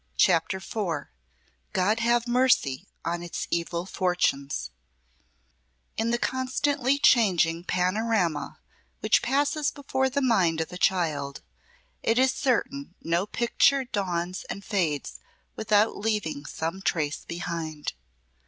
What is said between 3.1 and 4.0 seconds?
its Evil